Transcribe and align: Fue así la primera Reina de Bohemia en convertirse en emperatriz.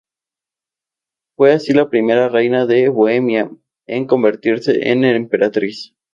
Fue 1.37 1.53
así 1.53 1.73
la 1.75 1.87
primera 1.91 2.27
Reina 2.27 2.65
de 2.65 2.89
Bohemia 2.89 3.51
en 3.85 4.07
convertirse 4.07 4.89
en 4.89 5.05
emperatriz. 5.05 5.93